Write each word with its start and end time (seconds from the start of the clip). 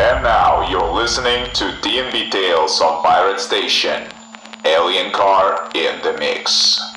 And 0.00 0.24
now 0.24 0.68
you're 0.68 0.92
listening 0.92 1.52
to 1.52 1.64
DNB 1.80 2.30
Tales 2.32 2.80
on 2.80 3.02
Pirate 3.04 3.38
Station. 3.38 4.08
Alien 4.64 5.12
Car 5.12 5.70
in 5.74 6.02
the 6.02 6.16
Mix. 6.18 6.87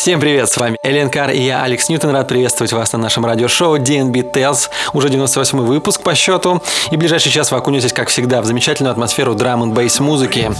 Всем 0.00 0.18
привет, 0.18 0.50
с 0.50 0.56
вами 0.56 0.78
Элен 0.82 1.10
Кар 1.10 1.28
и 1.28 1.42
я, 1.42 1.62
Алекс 1.62 1.90
Ньютон, 1.90 2.12
рад 2.12 2.26
приветствовать 2.26 2.72
вас 2.72 2.90
на 2.94 2.98
нашем 2.98 3.26
радиошоу 3.26 3.76
DNB 3.76 4.32
Tales, 4.32 4.70
уже 4.94 5.10
98 5.10 5.58
выпуск 5.58 6.00
по 6.00 6.14
счету, 6.14 6.62
и 6.90 6.96
в 6.96 6.98
ближайший 6.98 7.30
час 7.30 7.50
вы 7.50 7.58
окунетесь, 7.58 7.92
как 7.92 8.08
всегда, 8.08 8.40
в 8.40 8.46
замечательную 8.46 8.92
атмосферу 8.92 9.34
драм 9.34 9.62
н 9.62 9.74
бейс 9.74 10.00
музыки. 10.00 10.52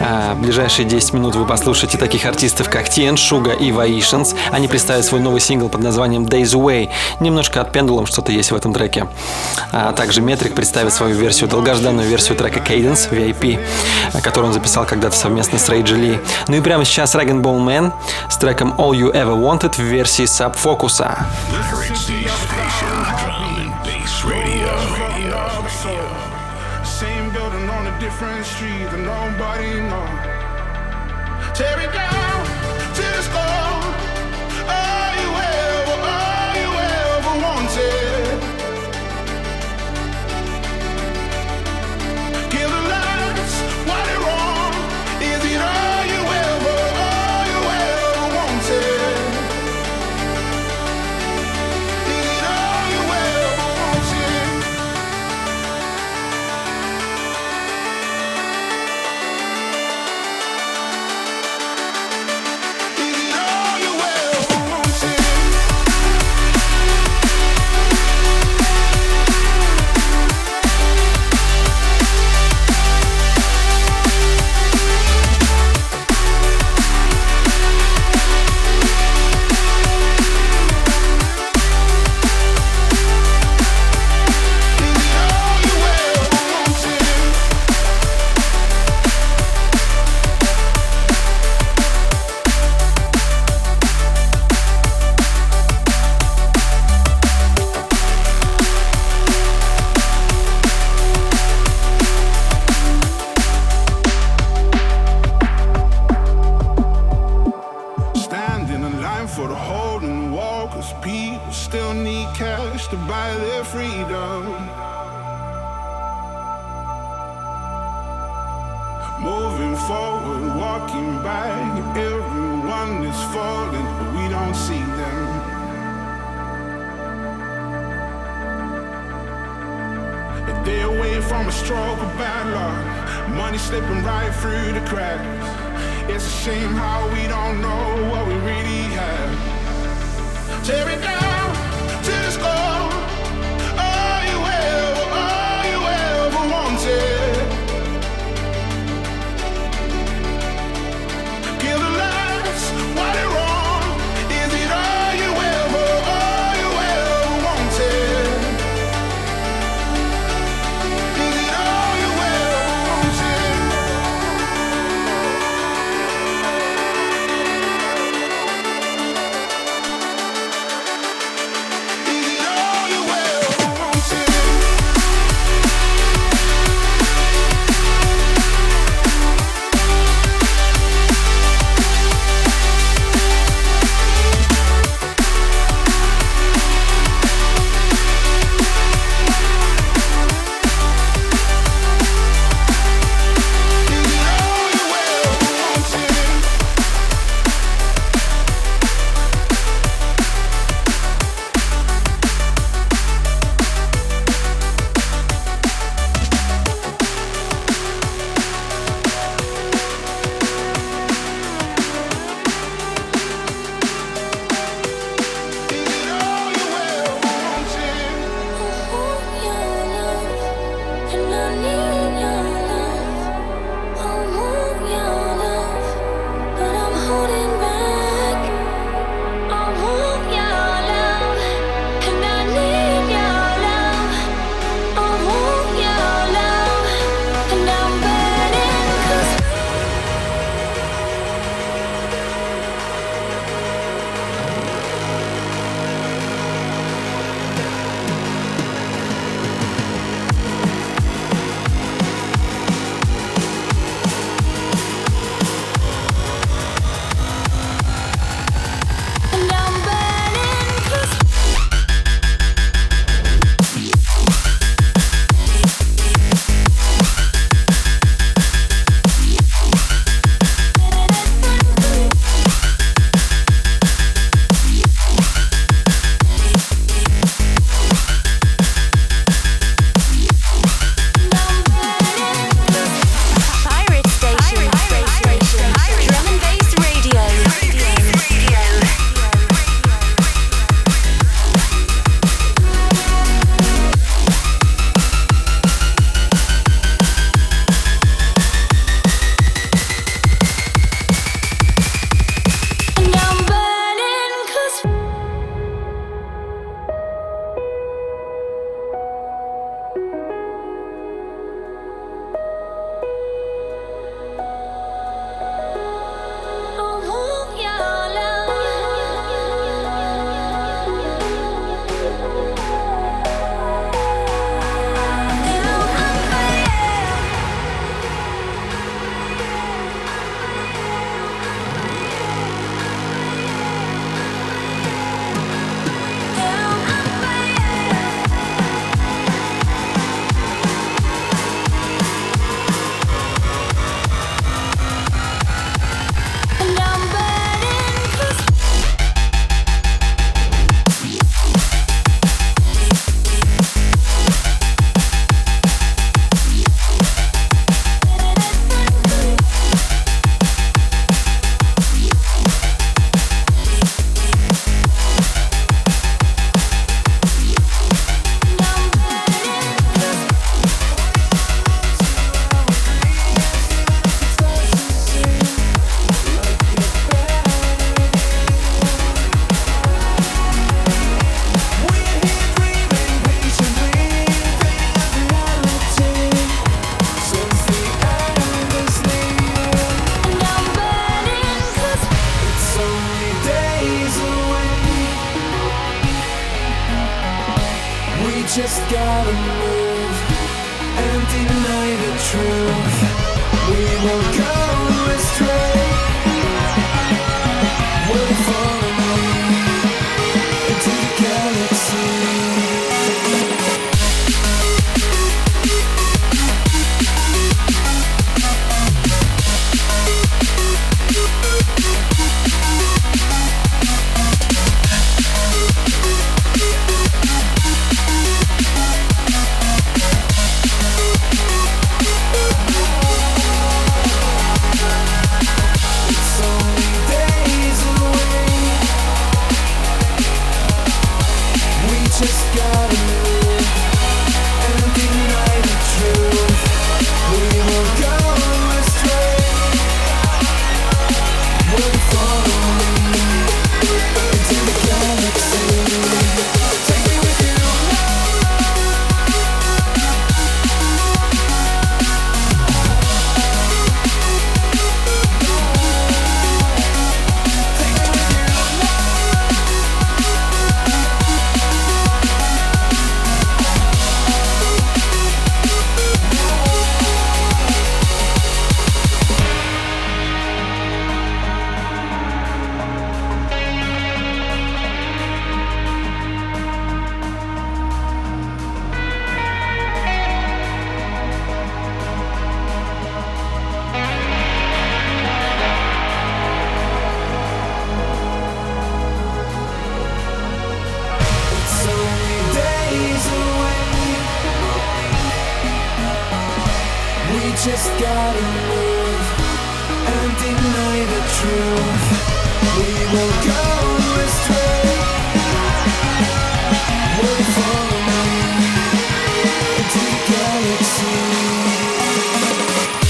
А, 0.00 0.34
в 0.34 0.40
ближайшие 0.40 0.84
10 0.84 1.12
минут 1.12 1.36
вы 1.36 1.46
послушаете 1.46 1.96
таких 1.96 2.26
артистов, 2.26 2.68
как 2.68 2.88
Тиен, 2.88 3.16
Шуга 3.16 3.52
и 3.52 3.70
Ваишенс. 3.70 4.34
Они 4.50 4.66
представят 4.66 5.04
свой 5.04 5.20
новый 5.20 5.40
сингл 5.40 5.68
под 5.68 5.80
названием 5.80 6.24
Days 6.24 6.56
Away. 6.56 6.90
Немножко 7.20 7.60
от 7.60 7.76
Pendulum 7.76 8.06
что-то 8.06 8.32
есть 8.32 8.50
в 8.50 8.56
этом 8.56 8.74
треке. 8.74 9.06
А 9.70 9.92
также 9.92 10.22
Метрик 10.22 10.56
представит 10.56 10.92
свою 10.92 11.14
версию, 11.14 11.48
долгожданную 11.48 12.08
версию 12.08 12.36
трека 12.36 12.58
Cadence, 12.58 13.08
VIP, 13.12 13.60
которую 14.22 14.48
он 14.48 14.54
записал 14.54 14.86
когда-то 14.86 15.14
совместно 15.14 15.56
с 15.60 15.68
Рейджи 15.68 15.94
Ли. 15.94 16.18
Ну 16.48 16.56
и 16.56 16.60
прямо 16.60 16.84
сейчас 16.84 17.14
Rag 17.14 17.28
Bone 17.40 17.64
Man 17.64 17.92
с 18.28 18.36
треком 18.36 18.74
All 18.76 18.87
You 18.94 19.12
Ever 19.12 19.34
Wanted 19.34 19.76
в 19.76 19.82
версии 19.82 20.24
Subfocusa. 20.24 21.26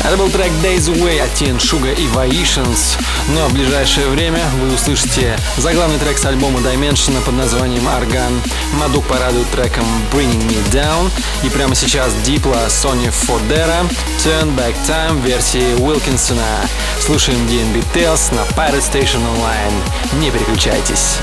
Это 0.09 0.17
был 0.17 0.31
трек 0.31 0.50
Days 0.62 0.91
Away 0.91 1.21
от 1.21 1.35
Тин 1.35 1.61
Шуга 1.61 1.93
и 1.93 2.07
Vaishans. 2.07 2.99
Но 3.29 3.35
ну, 3.35 3.45
а 3.45 3.49
в 3.49 3.53
ближайшее 3.53 4.09
время 4.09 4.43
вы 4.59 4.73
услышите 4.73 5.38
заглавный 5.59 5.99
трек 5.99 6.17
с 6.17 6.25
альбома 6.25 6.61
Dimension 6.61 7.21
под 7.27 7.35
названием 7.35 7.87
Argan. 7.87 8.41
Мадук 8.73 9.05
порадует 9.05 9.50
треком 9.50 9.85
Bringing 10.11 10.49
Me 10.49 10.73
Down. 10.73 11.11
И 11.45 11.50
прямо 11.50 11.75
сейчас 11.75 12.15
Дипла 12.25 12.69
Sony 12.69 13.11
Фордера, 13.11 13.85
Turn 14.25 14.57
Back 14.57 14.77
Time 14.87 15.21
версии 15.21 15.75
Уилкинсона. 15.75 16.67
Слушаем 17.05 17.41
DNB 17.47 17.85
Tales 17.93 18.35
на 18.35 18.41
Pirate 18.59 18.81
Station 18.81 19.21
Online. 19.21 20.21
Не 20.21 20.31
переключайтесь. 20.31 21.19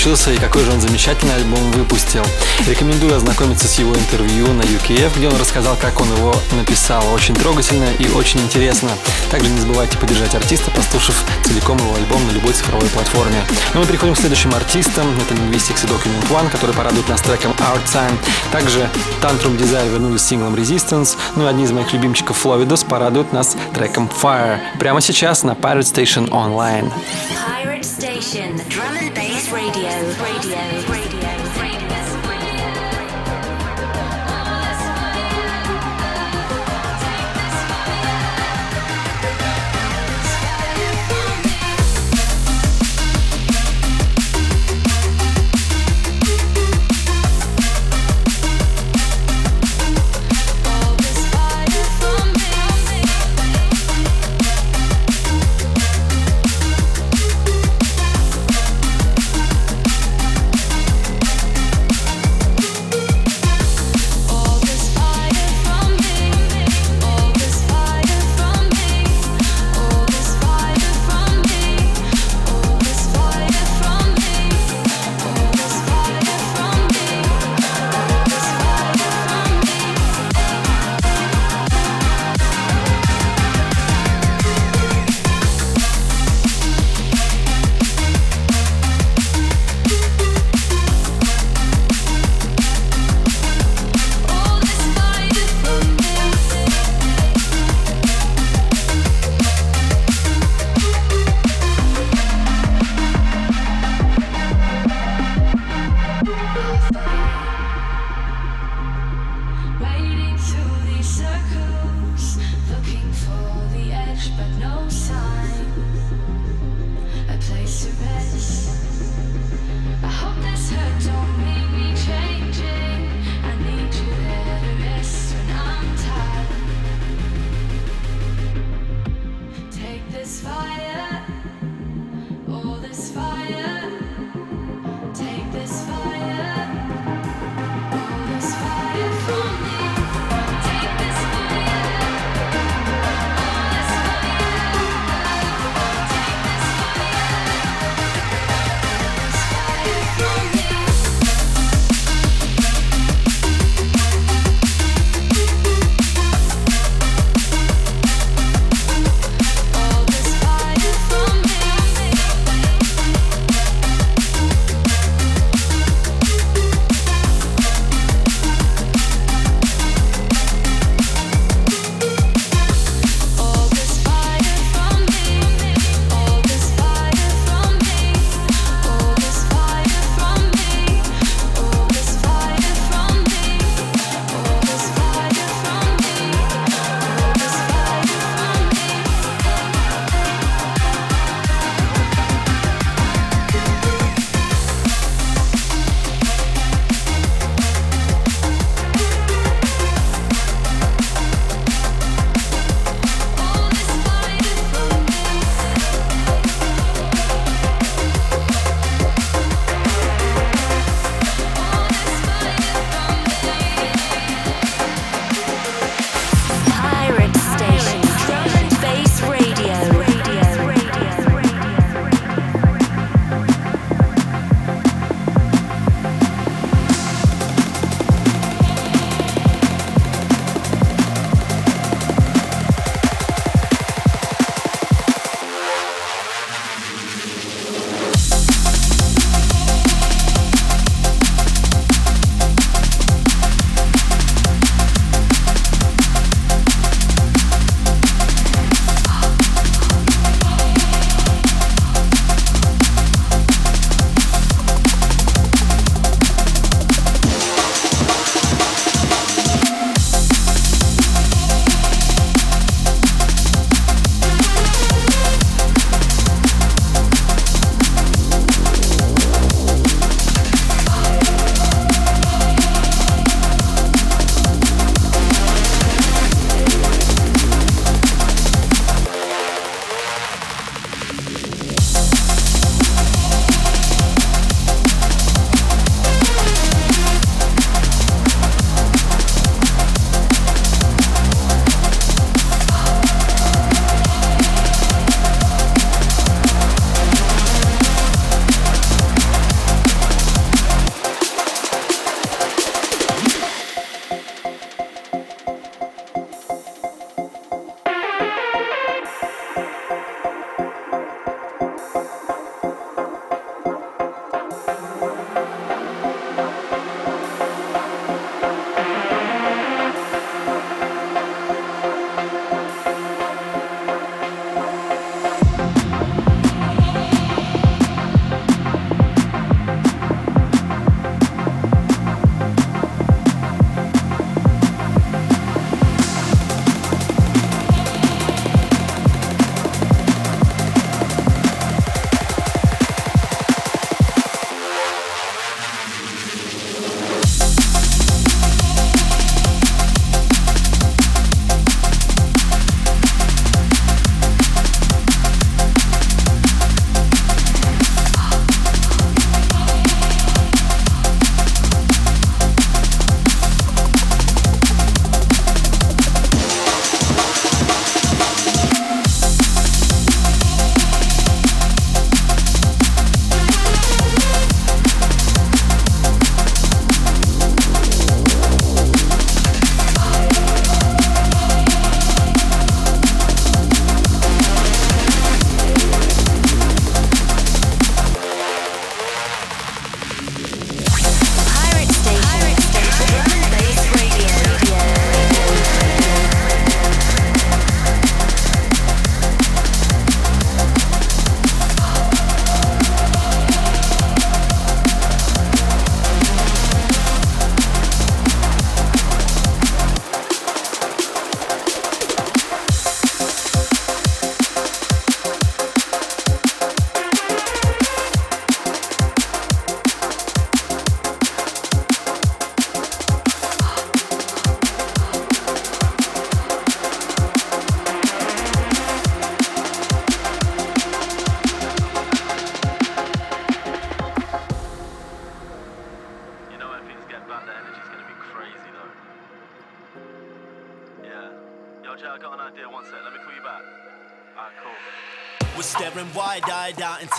Получился 0.00 0.32
и 0.32 0.38
какой 0.38 0.64
же 0.64 0.72
он 0.72 0.80
замечательный 0.80 1.34
альбом 1.34 1.72
выпустил. 1.72 2.24
Рекомендую 2.66 3.14
ознакомиться 3.14 3.68
с 3.68 3.78
его 3.78 3.94
интервью 3.94 4.46
на 4.54 4.62
UKF, 4.62 5.14
где 5.14 5.28
он 5.28 5.36
рассказал, 5.36 5.76
как 5.76 6.00
он 6.00 6.10
его 6.16 6.34
написал. 6.52 7.06
Очень 7.12 7.34
трогательно 7.34 7.86
и 7.98 8.08
очень 8.08 8.40
интересно. 8.40 8.88
Также 9.30 9.50
не 9.50 9.60
забывайте 9.60 9.98
поддержать 9.98 10.34
артиста, 10.34 10.70
послушав 10.70 11.22
целиком 11.44 11.76
его 11.76 11.94
альбом 11.96 12.26
на 12.26 12.30
любой 12.30 12.54
цифровой 12.54 12.88
платформе. 12.88 13.44
Ну 13.74 13.80
мы 13.80 13.86
переходим 13.86 14.14
к 14.14 14.18
следующим 14.18 14.54
артистам. 14.54 15.06
Это 15.20 15.34
Linguistics 15.34 15.84
и 15.84 15.86
Document 15.86 16.30
One, 16.30 16.48
которые 16.50 16.74
порадуют 16.74 17.06
нас 17.10 17.20
треком 17.20 17.52
Our 17.58 17.84
Time. 17.92 18.16
Также 18.52 18.88
Tantrum 19.20 19.58
Desire 19.58 19.90
вернулись 19.90 20.22
с 20.22 20.28
синглом 20.28 20.54
Resistance. 20.54 21.18
Ну 21.36 21.44
и 21.44 21.46
одни 21.46 21.64
из 21.64 21.72
моих 21.72 21.92
любимчиков 21.92 22.42
Flovidos 22.42 22.86
порадуют 22.88 23.34
нас 23.34 23.54
треком 23.74 24.10
Fire. 24.22 24.60
Прямо 24.78 25.02
сейчас 25.02 25.42
на 25.42 25.50
Pirate 25.50 25.80
Station 25.80 26.30
Online. 26.30 26.90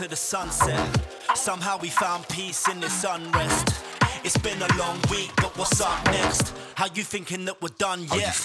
Into 0.02 0.10
the 0.10 0.16
sunset. 0.16 1.00
Somehow 1.36 1.78
we 1.80 1.90
found 1.90 2.28
peace 2.28 2.68
in 2.68 2.80
this 2.80 3.06
unrest. 3.08 3.84
It's 4.24 4.38
been 4.38 4.60
a 4.60 4.78
long 4.78 4.98
week, 5.12 5.32
but 5.36 5.56
what's 5.56 5.80
up 5.80 6.04
next? 6.06 6.54
How 6.74 6.88
you 6.96 7.04
thinking 7.04 7.46
that 7.46 7.62
we're 7.62 7.70
done 7.78 8.08
yet? 8.16 8.36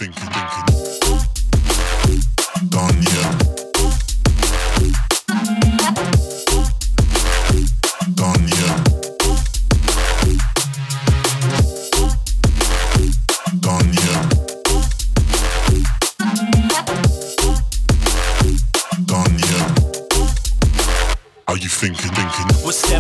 Done 2.69 3.03
yet? 3.03 3.46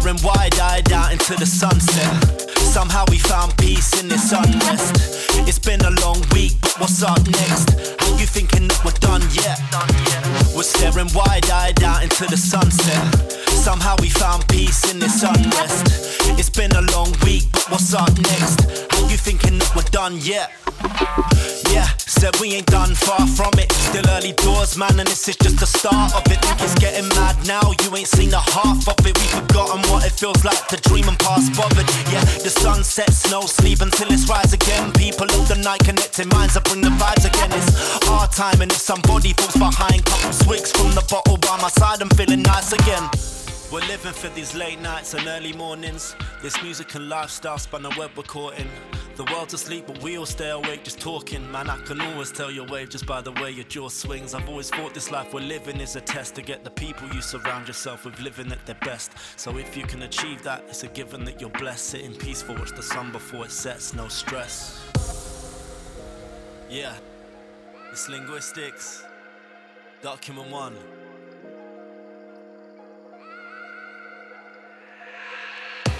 Staring 0.06 0.22
wide-eyed 0.22 0.92
out 0.92 1.10
into 1.10 1.34
the 1.34 1.46
sunset. 1.46 2.48
Somehow 2.60 3.04
we 3.10 3.18
found 3.18 3.56
peace 3.58 4.00
in 4.00 4.08
this 4.08 4.30
unrest. 4.30 5.34
It's 5.48 5.58
been 5.58 5.80
a 5.80 5.90
long 6.00 6.22
week, 6.32 6.52
but 6.62 6.76
what's 6.78 7.02
up 7.02 7.18
next? 7.26 7.74
How 7.98 8.16
you 8.16 8.24
thinking 8.24 8.68
that 8.68 8.80
we're 8.84 8.94
done 9.02 9.22
yet? 9.34 9.58
We're 10.54 10.62
staring 10.62 11.08
wide-eyed 11.12 11.82
out 11.82 12.04
into 12.04 12.24
the 12.26 12.36
sunset. 12.36 13.02
Somehow 13.50 13.96
we 14.00 14.08
found 14.08 14.46
peace 14.46 14.88
in 14.92 15.00
this 15.00 15.24
unrest. 15.24 15.55
Man, 24.76 24.98
and 25.00 25.08
this 25.08 25.28
is 25.28 25.36
just 25.36 25.58
the 25.58 25.66
start 25.66 26.14
of 26.14 26.22
it. 26.30 26.38
Think 26.40 26.60
it's 26.60 26.74
getting 26.74 27.08
mad 27.16 27.36
now, 27.46 27.72
you 27.82 27.96
ain't 27.96 28.08
seen 28.08 28.30
the 28.30 28.38
half 28.38 28.86
of 28.88 28.98
it. 29.06 29.16
We've 29.16 29.34
forgotten 29.34 29.80
what 29.90 30.04
it 30.04 30.12
feels 30.12 30.44
like 30.44 30.66
to 30.68 30.76
dream 30.88 31.08
and 31.08 31.18
pass 31.18 31.48
bothered. 31.56 31.88
Yeah, 32.12 32.24
the 32.44 32.50
sun 32.50 32.84
sets, 32.84 33.30
no 33.30 33.42
sleep 33.42 33.80
until 33.80 34.12
it's 34.12 34.28
rise 34.28 34.52
again. 34.52 34.92
People 34.92 35.28
of 35.34 35.48
the 35.48 35.56
night 35.56 35.80
connecting 35.84 36.28
minds 36.28 36.54
that 36.54 36.64
bring 36.64 36.80
the 36.80 36.90
vibes 36.90 37.24
again. 37.24 37.50
It's 37.52 38.08
our 38.08 38.28
time, 38.28 38.60
and 38.60 38.70
if 38.70 38.78
somebody 38.78 39.32
falls 39.32 39.56
behind, 39.56 40.04
couple 40.04 40.32
swigs 40.32 40.72
from 40.72 40.92
the 40.92 41.04
bottle 41.10 41.38
by 41.38 41.56
my 41.60 41.68
side, 41.68 42.02
I'm 42.02 42.10
feeling 42.10 42.42
nice 42.42 42.72
again. 42.72 43.08
We're 43.72 43.86
living 43.88 44.12
for 44.12 44.28
these 44.28 44.54
late 44.54 44.80
nights 44.80 45.14
and 45.14 45.26
early 45.26 45.52
mornings. 45.52 46.14
This 46.42 46.60
music 46.62 46.94
and 46.94 47.08
lifestyle 47.08 47.58
span 47.58 47.82
the 47.82 47.94
web 47.98 48.10
we're 48.16 48.22
caught 48.22 48.58
in. 48.58 48.68
The 49.16 49.24
world's 49.32 49.54
asleep, 49.54 49.84
but 49.86 50.02
we 50.02 50.18
all 50.18 50.26
stay 50.26 50.50
awake 50.50 50.84
just 50.84 51.00
talking. 51.00 51.50
Man, 51.50 51.70
I 51.70 51.78
can 51.78 52.02
always 52.02 52.30
tell 52.30 52.50
your 52.50 52.66
wave 52.66 52.90
just 52.90 53.06
by 53.06 53.22
the 53.22 53.32
way 53.32 53.50
your 53.50 53.64
jaw 53.64 53.88
swings. 53.88 54.34
I've 54.34 54.46
always 54.46 54.68
thought 54.68 54.92
this 54.92 55.10
life 55.10 55.32
we're 55.32 55.40
living 55.40 55.80
is 55.80 55.96
a 55.96 56.02
test 56.02 56.34
to 56.34 56.42
get 56.42 56.64
the 56.64 56.70
people 56.70 57.08
you 57.08 57.22
surround 57.22 57.66
yourself 57.66 58.04
with 58.04 58.20
living 58.20 58.52
at 58.52 58.66
their 58.66 58.76
best. 58.82 59.12
So 59.36 59.56
if 59.56 59.74
you 59.74 59.84
can 59.84 60.02
achieve 60.02 60.42
that, 60.42 60.64
it's 60.68 60.82
a 60.82 60.88
given 60.88 61.24
that 61.24 61.40
you're 61.40 61.48
blessed. 61.48 61.86
Sitting 61.86 62.14
peaceful, 62.14 62.56
watch 62.56 62.72
the 62.72 62.82
sun 62.82 63.10
before 63.10 63.46
it 63.46 63.52
sets, 63.52 63.94
no 63.94 64.06
stress. 64.08 64.86
Yeah, 66.68 66.92
it's 67.90 68.10
linguistics. 68.10 69.02
Document 70.02 70.50
one. 70.50 70.76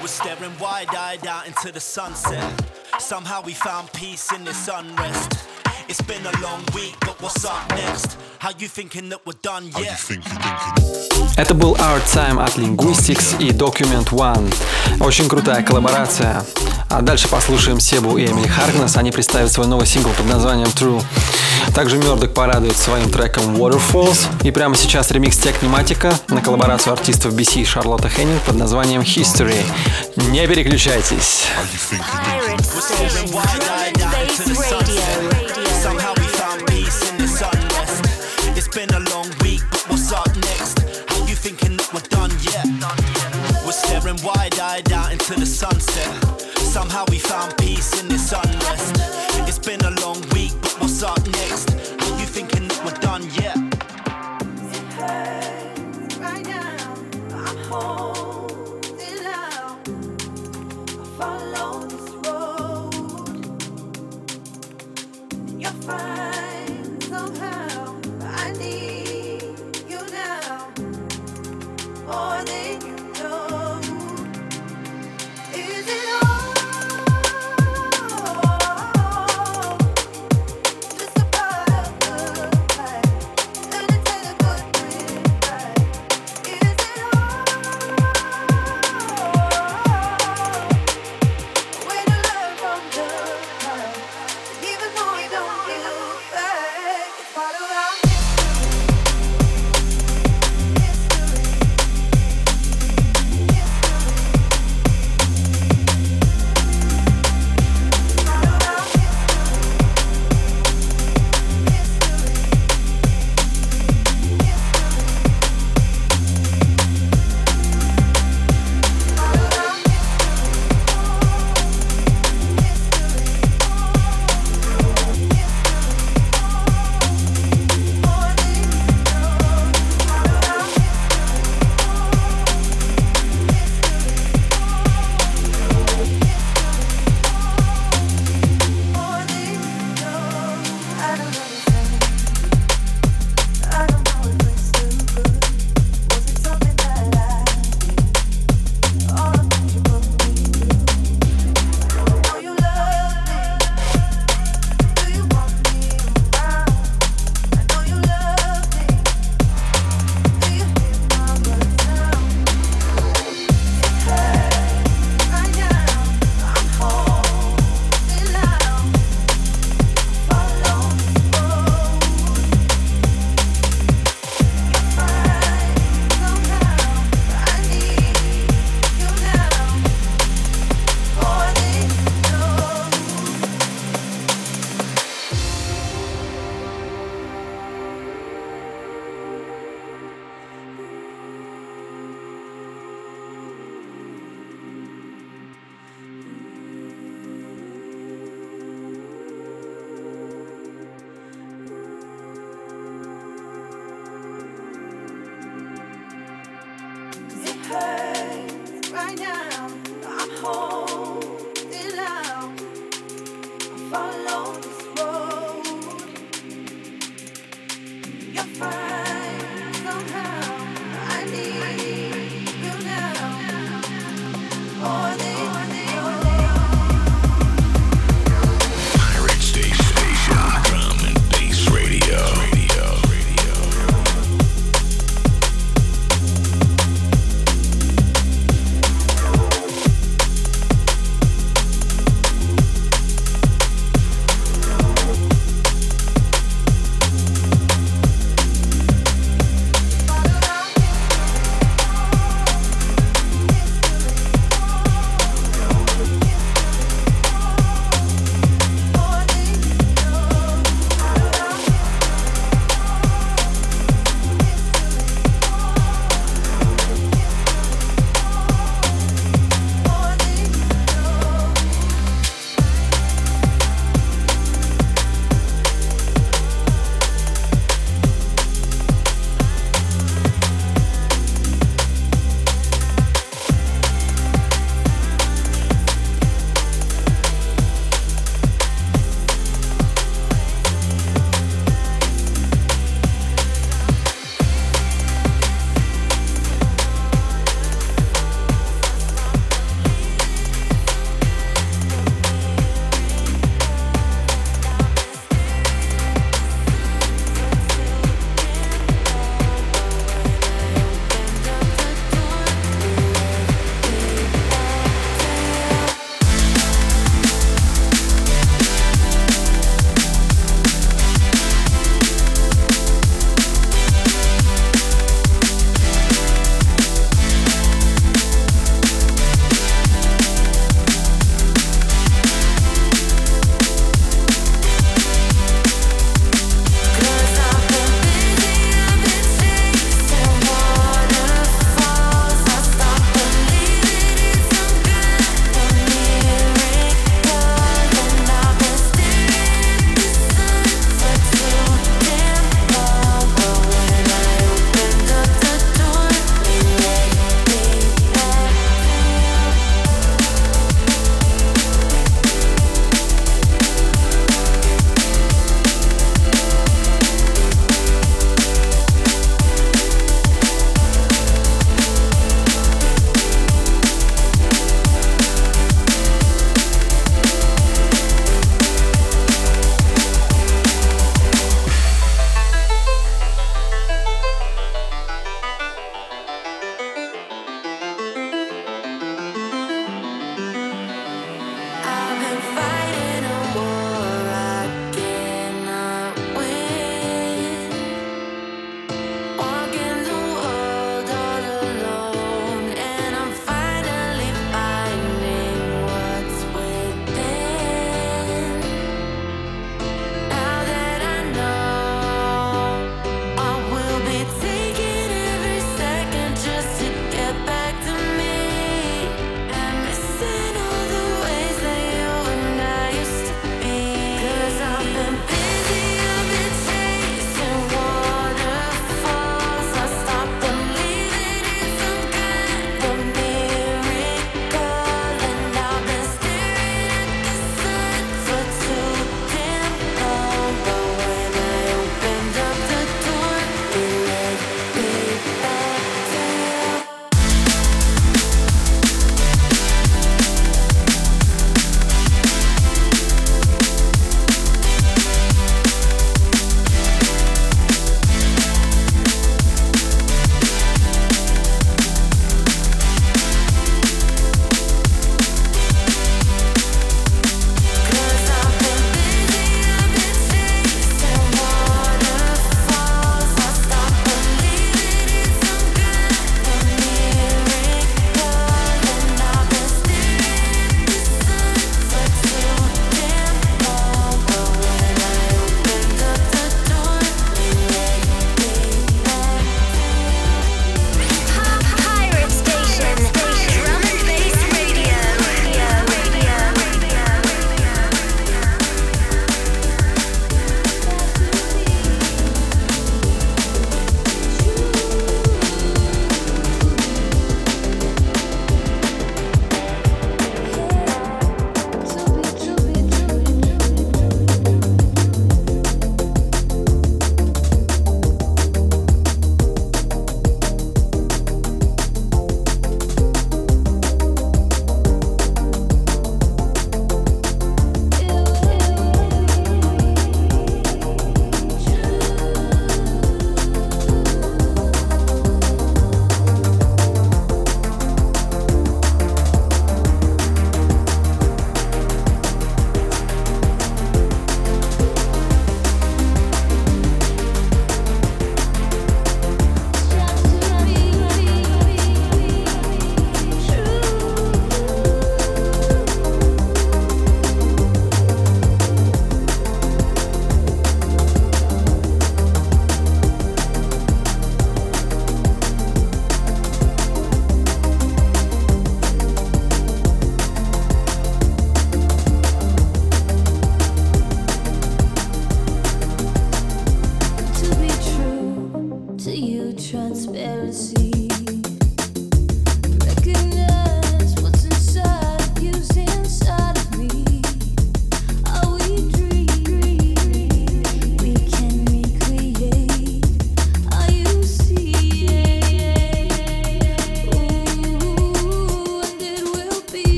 We're 0.00 0.08
staring 0.08 0.58
wide-eyed 0.58 1.26
out 1.26 1.46
into 1.46 1.72
the 1.72 1.80
sunset. 1.80 2.52
Somehow 2.98 3.42
we 3.42 3.54
found 3.54 3.92
peace 3.92 4.32
in 4.32 4.44
this 4.44 4.68
unrest. 4.68 5.55
It's 5.88 6.02
been 6.02 6.26
a 6.26 6.42
long 6.42 6.64
week, 6.74 6.96
but 7.00 7.14
what's 7.22 7.44
up 7.44 7.70
next? 7.70 8.16
How 8.40 8.50
you 8.58 8.66
thinking 8.66 9.08
that 9.10 9.20
we're 9.24 9.40
done 9.40 9.66
yet? 9.78 9.96
think 9.96 10.24
you 10.24 10.30
thinking? 10.32 11.36
Это 11.36 11.54
был 11.54 11.76
Our 11.76 12.02
Time 12.12 12.42
от 12.42 12.56
Linguistics 12.56 13.38
и 13.38 13.50
Document 13.50 14.08
One. 14.10 14.52
Очень 14.98 15.28
крутая 15.28 15.62
коллаборация. 15.62 16.44
А 16.90 17.02
дальше 17.02 17.28
послушаем 17.28 17.78
Себу 17.78 18.16
и 18.18 18.26
Эмили 18.26 18.48
Харгнес. 18.48 18.96
Они 18.96 19.12
представят 19.12 19.52
свой 19.52 19.68
новый 19.68 19.86
сингл 19.86 20.10
под 20.10 20.26
названием 20.26 20.68
True. 20.68 21.00
Также 21.72 21.98
Мёрдок 21.98 22.34
порадует 22.34 22.76
своим 22.76 23.08
треком 23.08 23.54
Waterfalls. 23.54 24.26
И 24.42 24.50
прямо 24.50 24.74
сейчас 24.74 25.12
ремикс 25.12 25.36
Техниматика 25.38 26.12
на 26.28 26.40
коллаборацию 26.40 26.94
артистов 26.94 27.34
BC 27.34 27.62
и 27.62 27.64
Шарлотта 27.64 28.08
Хеннинг 28.08 28.42
под 28.42 28.56
названием 28.56 29.02
History. 29.02 29.62
Не 30.16 30.48
переключайтесь. 30.48 31.46
How 34.66 34.85
Staring 44.06 44.22
wide-eyed 44.22 44.92
out 44.92 45.10
into 45.10 45.34
the 45.34 45.44
sunset. 45.44 46.40
Somehow 46.58 47.04
we 47.10 47.18
found 47.18 47.58
peace 47.58 48.00
in 48.00 48.06
this 48.06 48.30
unrest. 48.30 48.94
It's 49.48 49.58
been 49.58 49.80
a 49.80 49.90
long 50.00 50.20
week, 50.32 50.52
but 50.60 50.76
what's 50.78 51.02
up 51.02 51.18
next? 51.26 51.70
How 51.98 52.16
you 52.16 52.24
thinking 52.24 52.68
that 52.68 52.84
we're 52.84 52.92
done 53.00 53.24
yet? 53.34 53.56
Follow 61.18 61.80
this 61.88 62.10
road, 62.28 63.44
and 65.32 65.60
you're 65.60 65.72
fine 65.72 66.25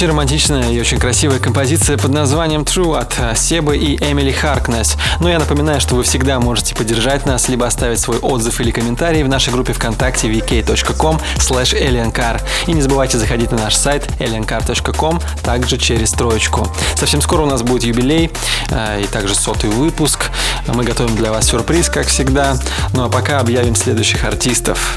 Очень 0.00 0.12
романтичная 0.12 0.70
и 0.70 0.80
очень 0.80 0.98
красивая 0.98 1.40
композиция 1.40 1.98
под 1.98 2.12
названием 2.12 2.62
True 2.62 2.98
от 2.98 3.18
э, 3.18 3.34
Себы 3.36 3.76
и 3.76 3.96
Эмили 3.96 4.30
Харкнес. 4.32 4.96
Но 5.20 5.28
я 5.28 5.38
напоминаю, 5.38 5.78
что 5.78 5.94
вы 5.94 6.04
всегда 6.04 6.40
можете 6.40 6.74
поддержать 6.74 7.26
нас, 7.26 7.50
либо 7.50 7.66
оставить 7.66 8.00
свой 8.00 8.16
отзыв 8.16 8.62
или 8.62 8.70
комментарий 8.70 9.22
в 9.22 9.28
нашей 9.28 9.52
группе 9.52 9.74
ВКонтакте 9.74 10.28
vk.com 10.30 11.20
slash 11.36 12.40
И 12.66 12.72
не 12.72 12.80
забывайте 12.80 13.18
заходить 13.18 13.52
на 13.52 13.58
наш 13.58 13.76
сайт 13.76 14.08
aliencar.com, 14.18 15.20
также 15.42 15.76
через 15.76 16.12
троечку. 16.12 16.66
Совсем 16.94 17.20
скоро 17.20 17.42
у 17.42 17.46
нас 17.46 17.60
будет 17.60 17.82
юбилей 17.82 18.30
э, 18.70 19.02
и 19.02 19.06
также 19.06 19.34
сотый 19.34 19.68
выпуск. 19.68 20.30
Мы 20.66 20.82
готовим 20.82 21.14
для 21.14 21.30
вас 21.30 21.48
сюрприз, 21.48 21.90
как 21.90 22.06
всегда. 22.06 22.56
Ну 22.94 23.04
а 23.04 23.10
пока 23.10 23.38
объявим 23.38 23.76
следующих 23.76 24.24
артистов. 24.24 24.96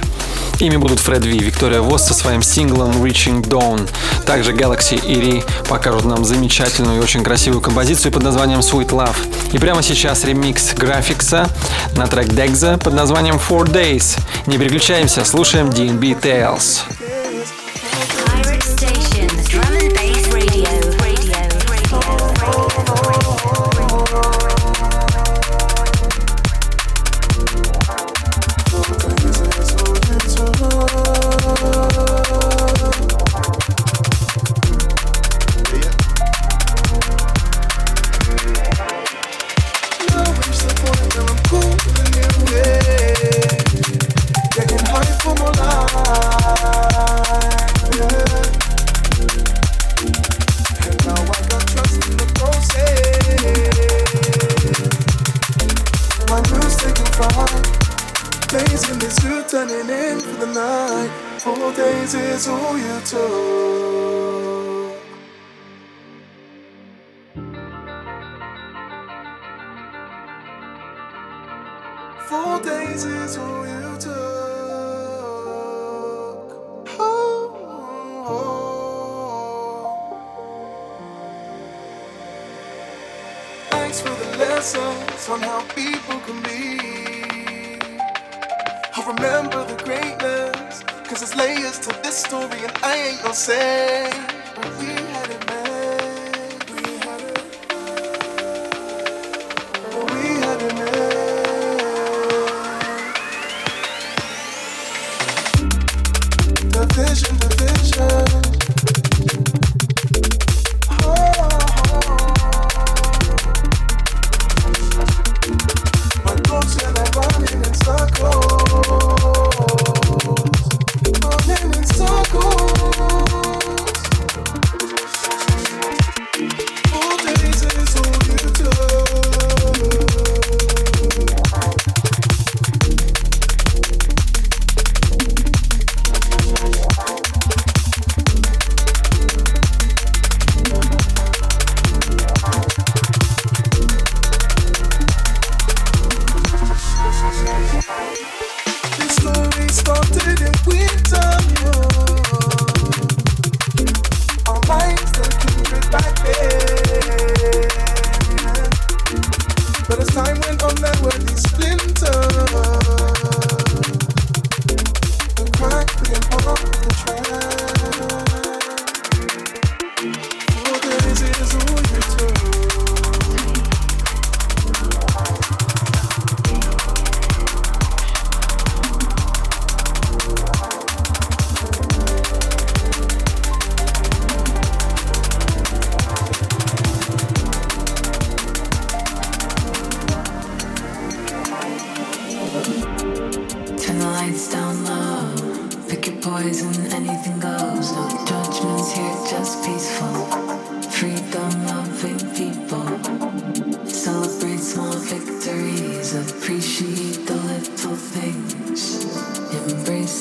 Ими 0.59 0.77
будут 0.77 0.99
Фред 0.99 1.25
Ви, 1.25 1.39
Виктория 1.39 1.81
Вос 1.81 2.07
со 2.07 2.13
своим 2.13 2.41
синглом 2.41 2.91
Reaching 3.03 3.41
Dawn. 3.41 3.89
Также 4.25 4.53
Galaxy 4.53 4.92
и 4.95 5.19
Ри 5.19 5.43
покажут 5.67 6.05
нам 6.05 6.25
замечательную 6.25 6.99
и 6.99 7.03
очень 7.03 7.23
красивую 7.23 7.61
композицию 7.61 8.11
под 8.11 8.23
названием 8.23 8.59
Sweet 8.59 8.89
Love. 8.89 9.17
И 9.51 9.57
прямо 9.57 9.81
сейчас 9.81 10.23
ремикс 10.23 10.73
Графикса 10.73 11.49
на 11.95 12.07
трек 12.07 12.27
Degza 12.27 12.77
под 12.77 12.93
названием 12.93 13.35
Four 13.35 13.65
Days. 13.65 14.19
Не 14.47 14.57
переключаемся, 14.57 15.25
слушаем 15.25 15.69
DNB 15.69 16.19
Tales. 16.21 17.02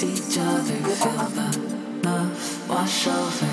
Each 0.03 0.39
other. 0.39 0.75
Feel 0.75 1.27
the 1.37 1.49
love 2.05 2.69
wash 2.69 3.07
over 3.07 3.52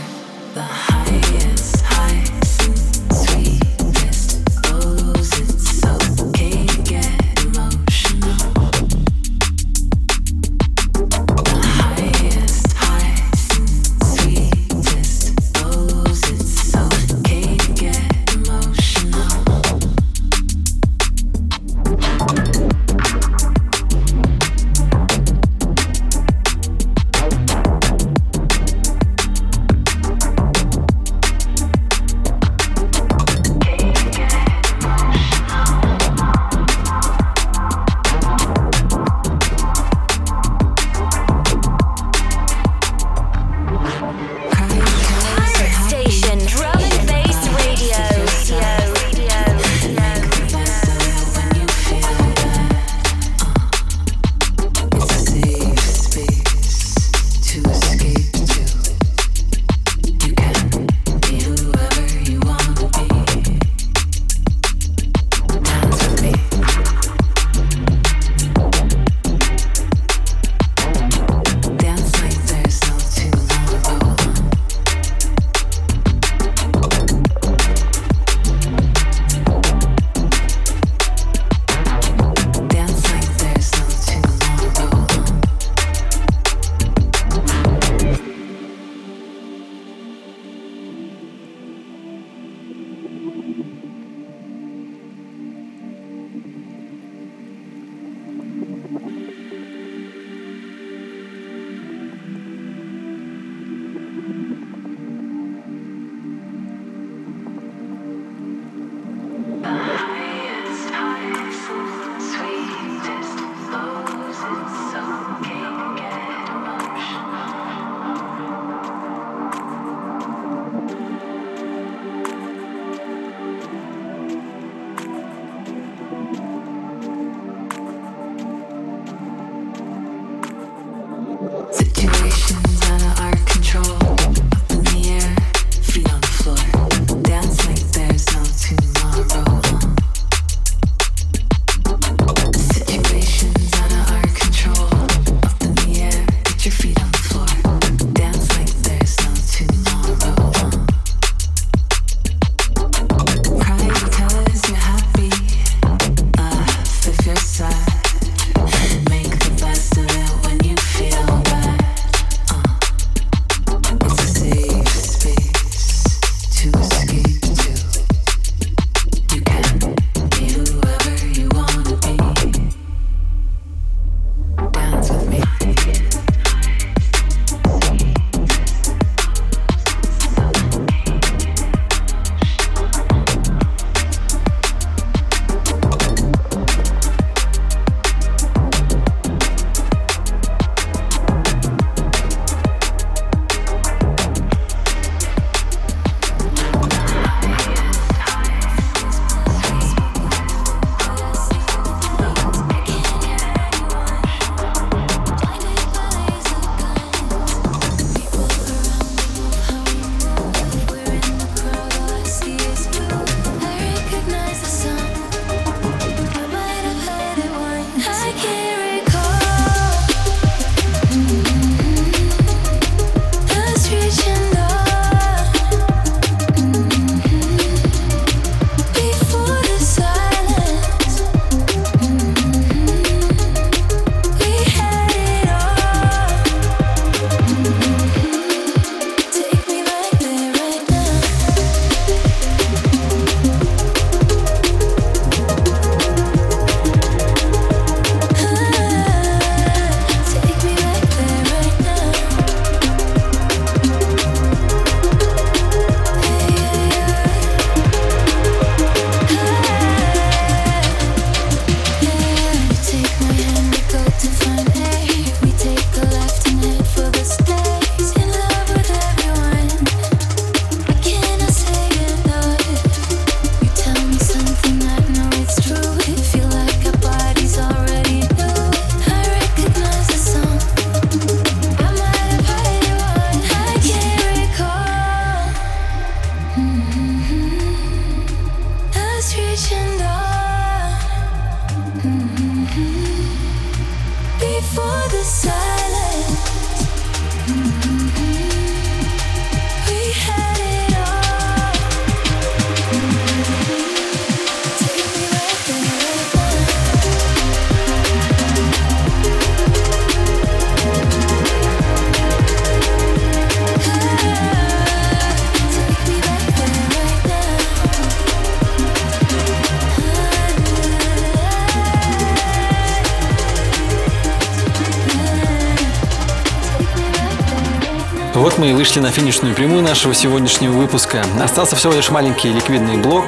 вышли 328.80 329.02
на 329.02 329.12
финишную 329.12 329.54
прямую 329.54 329.84
нашего 329.84 330.14
сегодняшнего 330.14 330.72
выпуска. 330.72 331.26
Остался 331.44 331.76
всего 331.76 331.92
лишь 331.92 332.10
маленький 332.12 332.48
ликвидный 332.48 332.96
блок, 332.96 333.26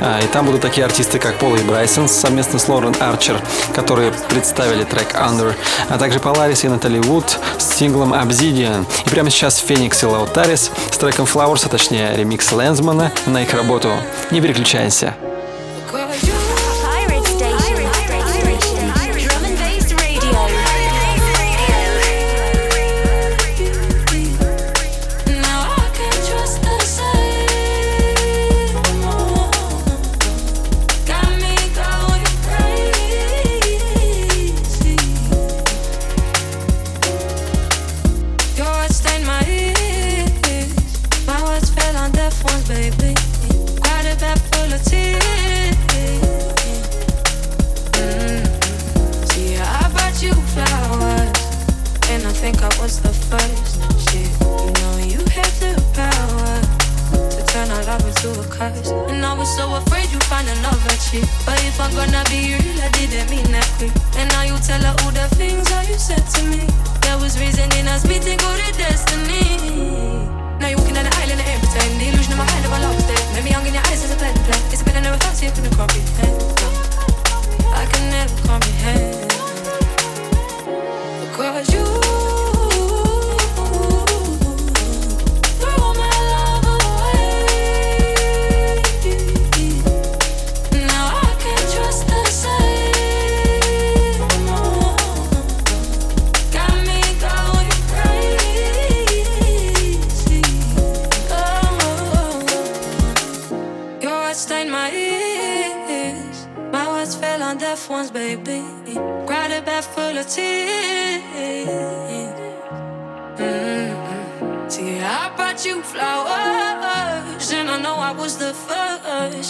а, 0.00 0.18
и 0.20 0.26
там 0.28 0.46
будут 0.46 0.62
такие 0.62 0.86
артисты, 0.86 1.18
как 1.18 1.36
Пол 1.36 1.56
и 1.56 1.62
Брайсон 1.62 2.08
совместно 2.08 2.58
с 2.58 2.66
Лорен 2.68 2.96
Арчер, 2.98 3.38
которые 3.74 4.14
представили 4.30 4.82
трек 4.84 5.14
Under, 5.14 5.52
а 5.90 5.98
также 5.98 6.20
Polaris 6.20 6.64
и 6.64 6.68
Натали 6.70 7.00
Вуд 7.00 7.38
с 7.58 7.74
синглом 7.74 8.14
Obsidian. 8.14 8.86
И 9.04 9.10
прямо 9.10 9.28
сейчас 9.28 9.58
Феникс 9.58 10.02
и 10.02 10.06
Лаутарис 10.06 10.70
с 10.90 10.96
треком 10.96 11.26
Flowers, 11.26 11.66
а 11.66 11.68
точнее 11.68 12.16
ремикс 12.16 12.50
Лэнсмана 12.50 13.12
на 13.26 13.42
их 13.42 13.52
работу. 13.52 13.90
Не 14.30 14.40
переключайся. 14.40 15.14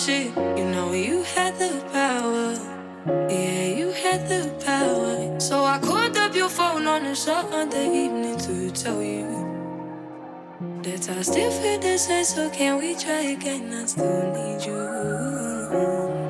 shit. 0.04 0.36
You 0.36 0.64
know 0.66 0.92
you 0.92 1.22
had 1.22 1.58
the 1.58 1.82
power. 1.92 2.52
Yeah, 3.30 3.66
you 3.78 3.90
had 3.90 4.28
the 4.28 4.42
power. 4.64 5.40
So 5.40 5.64
I 5.64 5.78
called 5.78 6.16
up 6.16 6.34
your 6.34 6.48
phone 6.48 6.86
on 6.86 7.06
a 7.06 7.16
Sunday 7.16 8.04
evening 8.04 8.36
to 8.38 8.70
tell 8.70 9.02
you 9.02 9.26
that 10.82 11.08
I 11.08 11.22
still 11.22 11.50
feel 11.50 11.78
the 11.80 11.96
same. 11.96 12.24
So 12.24 12.50
can 12.50 12.78
we 12.78 12.94
try 12.94 13.22
again? 13.36 13.72
I 13.72 13.86
still 13.86 14.32
need 14.36 14.64
you. 14.66 16.23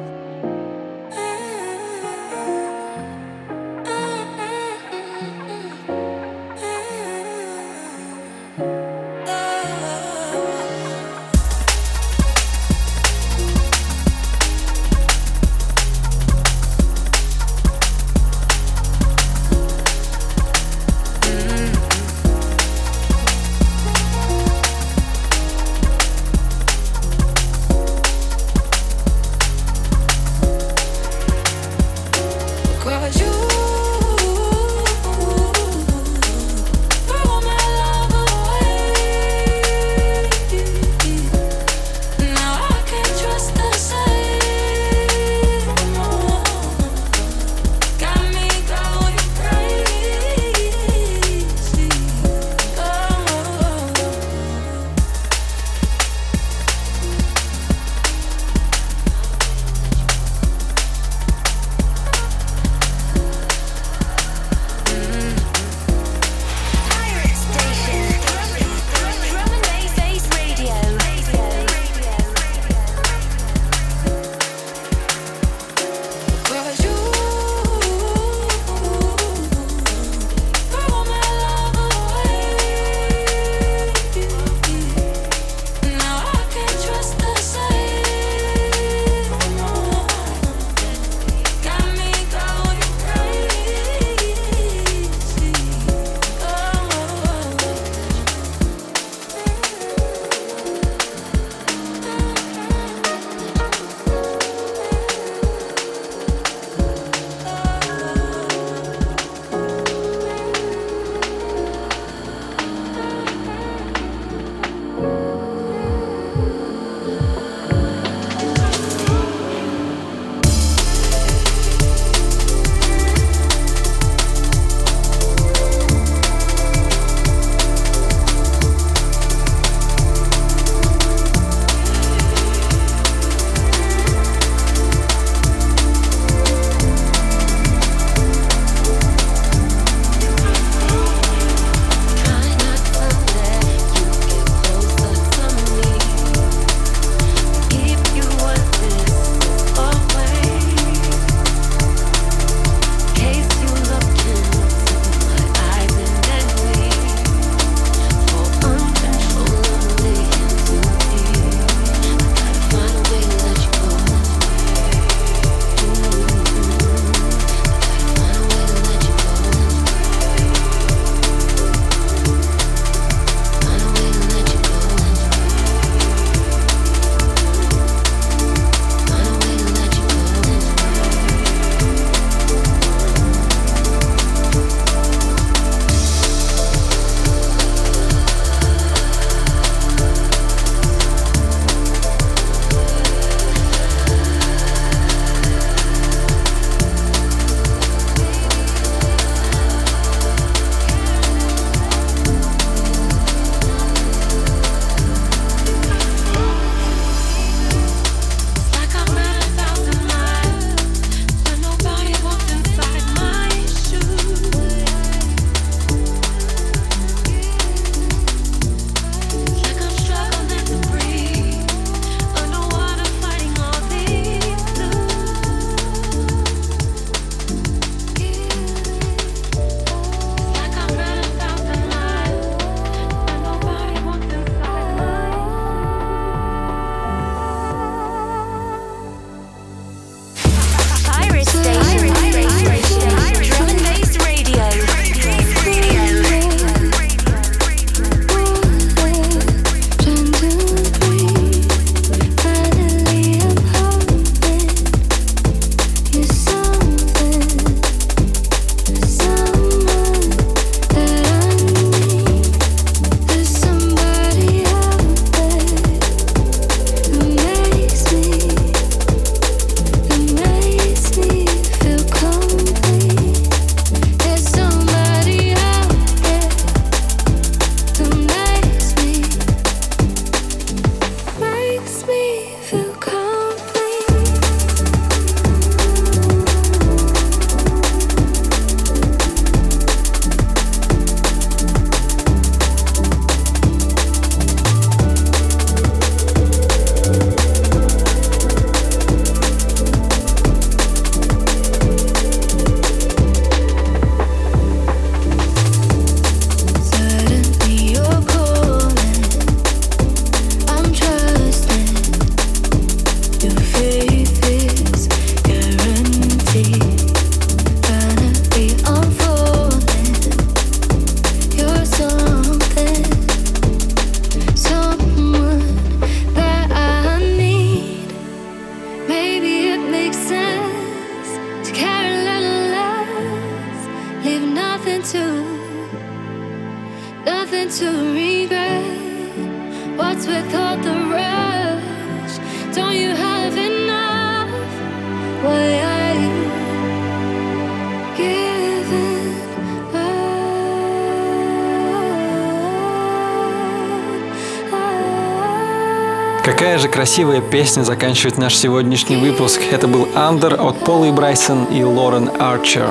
Красивая 357.15 357.41
песня 357.41 357.85
заканчивает 357.85 358.39
наш 358.39 358.57
сегодняшний 358.57 359.15
выпуск. 359.15 359.61
Это 359.71 359.87
был 359.87 360.09
Under 360.17 360.57
от 360.57 360.81
Полы 360.81 361.13
Брайсон 361.13 361.63
и 361.67 361.85
Лорен 361.85 362.29
Арчер. 362.41 362.91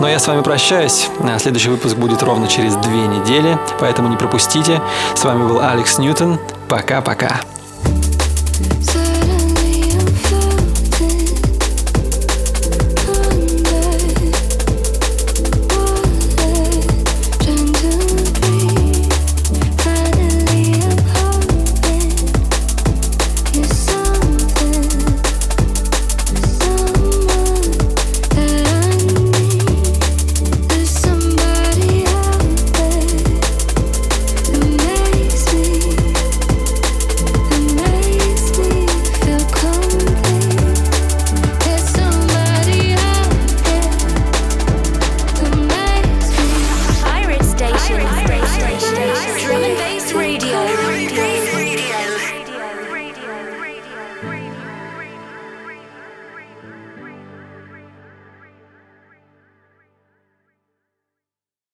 Но 0.00 0.06
я 0.06 0.18
с 0.18 0.26
вами 0.26 0.42
прощаюсь. 0.42 1.08
А 1.20 1.38
Следующий 1.38 1.70
выпуск 1.70 1.96
будет 1.96 2.22
ровно 2.22 2.46
через 2.46 2.76
две 2.76 3.06
недели, 3.06 3.58
поэтому 3.80 4.10
не 4.10 4.18
пропустите. 4.18 4.82
С 5.14 5.24
вами 5.24 5.48
был 5.48 5.60
Алекс 5.60 5.96
Ньютон. 5.96 6.38
Пока-пока. 6.68 7.40